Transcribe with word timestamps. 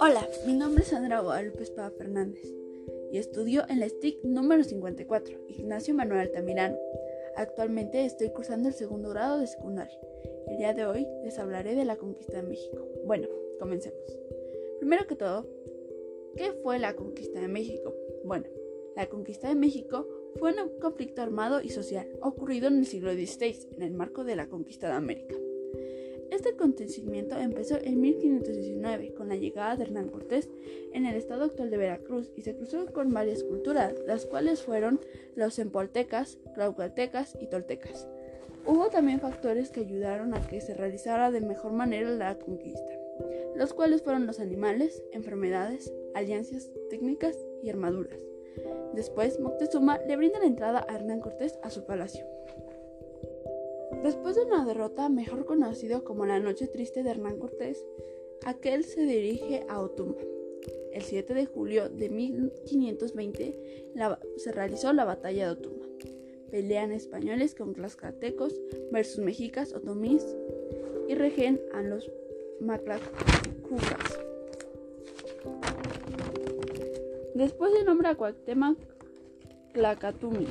Hola, 0.00 0.26
mi 0.46 0.54
nombre 0.54 0.82
es 0.82 0.88
Sandra 0.88 1.20
Guadalupe 1.20 1.62
Espada 1.62 1.90
Fernández 1.90 2.42
y 3.12 3.18
estudio 3.18 3.64
en 3.68 3.80
la 3.80 3.88
STIC 3.88 4.24
número 4.24 4.64
54, 4.64 5.36
Ignacio 5.48 5.94
Manuel 5.94 6.20
Altamirano. 6.20 6.78
Actualmente 7.36 8.06
estoy 8.06 8.30
cursando 8.30 8.68
el 8.68 8.74
segundo 8.74 9.10
grado 9.10 9.38
de 9.38 9.46
secundaria. 9.46 9.98
El 10.46 10.56
día 10.56 10.72
de 10.72 10.86
hoy 10.86 11.06
les 11.24 11.38
hablaré 11.38 11.74
de 11.74 11.84
la 11.84 11.96
conquista 11.96 12.38
de 12.38 12.48
México. 12.48 12.88
Bueno, 13.04 13.28
comencemos. 13.58 14.18
Primero 14.78 15.06
que 15.06 15.16
todo, 15.16 15.46
¿qué 16.36 16.52
fue 16.62 16.78
la 16.78 16.96
conquista 16.96 17.40
de 17.40 17.48
México? 17.48 17.94
Bueno, 18.24 18.46
la 18.96 19.08
conquista 19.08 19.48
de 19.48 19.56
México 19.56 20.08
fue 20.38 20.52
un 20.52 20.80
conflicto 20.80 21.22
armado 21.22 21.60
y 21.62 21.70
social 21.70 22.06
ocurrido 22.20 22.68
en 22.68 22.78
el 22.78 22.86
siglo 22.86 23.12
XVI 23.12 23.68
en 23.76 23.82
el 23.82 23.94
marco 23.94 24.24
de 24.24 24.36
la 24.36 24.48
conquista 24.48 24.88
de 24.88 24.94
América. 24.94 25.34
Este 26.30 26.48
acontecimiento 26.50 27.38
empezó 27.38 27.76
en 27.80 28.00
1519 28.00 29.14
con 29.14 29.28
la 29.28 29.36
llegada 29.36 29.76
de 29.76 29.84
Hernán 29.84 30.08
Cortés 30.08 30.48
en 30.92 31.06
el 31.06 31.14
estado 31.14 31.44
actual 31.44 31.70
de 31.70 31.76
Veracruz 31.76 32.32
y 32.34 32.42
se 32.42 32.56
cruzó 32.56 32.86
con 32.92 33.12
varias 33.12 33.44
culturas, 33.44 33.94
las 34.06 34.26
cuales 34.26 34.62
fueron 34.62 35.00
los 35.36 35.58
empoltecas, 35.58 36.38
claucaltecas 36.54 37.36
y 37.40 37.46
toltecas. 37.46 38.08
Hubo 38.66 38.88
también 38.88 39.20
factores 39.20 39.70
que 39.70 39.80
ayudaron 39.80 40.34
a 40.34 40.46
que 40.46 40.60
se 40.60 40.74
realizara 40.74 41.30
de 41.30 41.40
mejor 41.40 41.72
manera 41.72 42.10
la 42.10 42.36
conquista, 42.38 42.90
los 43.54 43.72
cuales 43.72 44.02
fueron 44.02 44.26
los 44.26 44.40
animales, 44.40 45.04
enfermedades, 45.12 45.92
alianzas 46.14 46.70
técnicas 46.90 47.36
y 47.62 47.70
armaduras. 47.70 48.33
Después, 48.94 49.40
Moctezuma 49.40 49.98
le 49.98 50.16
brinda 50.16 50.38
la 50.38 50.46
entrada 50.46 50.86
a 50.88 50.94
Hernán 50.94 51.20
Cortés 51.20 51.58
a 51.62 51.70
su 51.70 51.84
palacio. 51.84 52.24
Después 54.02 54.36
de 54.36 54.42
una 54.42 54.64
derrota 54.64 55.08
mejor 55.08 55.46
conocido 55.46 56.04
como 56.04 56.26
la 56.26 56.38
Noche 56.38 56.66
Triste 56.66 57.02
de 57.02 57.10
Hernán 57.10 57.38
Cortés, 57.38 57.84
aquel 58.44 58.84
se 58.84 59.02
dirige 59.02 59.64
a 59.68 59.80
Otumba. 59.80 60.20
El 60.92 61.02
7 61.02 61.34
de 61.34 61.46
julio 61.46 61.88
de 61.88 62.08
1520 62.08 63.92
se 64.36 64.52
realizó 64.52 64.92
la 64.92 65.04
batalla 65.04 65.46
de 65.46 65.52
Otumba. 65.52 65.86
Pelean 66.50 66.92
españoles 66.92 67.54
con 67.54 67.72
tlaxcaltecos 67.72 68.60
versus 68.92 69.18
mexicas, 69.24 69.72
otomís 69.72 70.24
y 71.08 71.14
regen 71.14 71.60
a 71.72 71.82
los 71.82 72.12
maclacucas. 72.60 74.20
Después 77.34 77.72
se 77.72 77.84
nombra 77.84 78.10
a 78.10 78.14
Cuauhtémoc 78.14 78.78
Tlacatumi. 79.72 80.46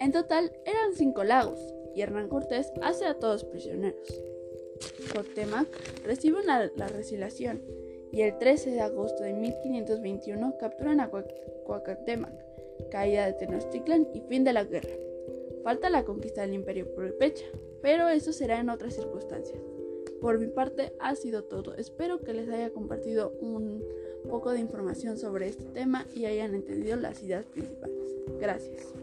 En 0.00 0.12
total 0.12 0.50
eran 0.64 0.94
cinco 0.94 1.24
lagos 1.24 1.60
y 1.94 2.00
Hernán 2.00 2.28
Cortés 2.28 2.72
hace 2.82 3.04
a 3.04 3.18
todos 3.18 3.44
prisioneros. 3.44 4.08
Cuauhtémoc 5.12 5.68
recibe 6.04 6.42
la 6.42 6.88
resilación 6.88 7.60
y 8.12 8.22
el 8.22 8.38
13 8.38 8.70
de 8.70 8.80
agosto 8.80 9.22
de 9.22 9.32
1521 9.32 10.56
capturan 10.58 11.00
a 11.00 11.10
Cuauhtémoc, 11.10 12.30
caída 12.90 13.26
de 13.26 13.32
Tenochtitlan 13.32 14.08
y 14.14 14.20
fin 14.20 14.44
de 14.44 14.52
la 14.52 14.64
guerra. 14.64 14.94
Falta 15.64 15.90
la 15.90 16.04
conquista 16.04 16.42
del 16.42 16.54
imperio 16.54 16.86
Pecha, 17.18 17.46
pero 17.80 18.08
eso 18.08 18.32
será 18.32 18.58
en 18.60 18.68
otras 18.68 18.94
circunstancias. 18.94 19.60
Por 20.22 20.38
mi 20.38 20.46
parte 20.46 20.92
ha 21.00 21.16
sido 21.16 21.42
todo. 21.42 21.74
Espero 21.74 22.20
que 22.20 22.32
les 22.32 22.48
haya 22.48 22.72
compartido 22.72 23.32
un 23.40 23.82
poco 24.30 24.52
de 24.52 24.60
información 24.60 25.18
sobre 25.18 25.48
este 25.48 25.64
tema 25.64 26.06
y 26.14 26.26
hayan 26.26 26.54
entendido 26.54 26.96
las 26.96 27.20
ideas 27.24 27.44
principales. 27.46 28.14
Gracias. 28.40 28.94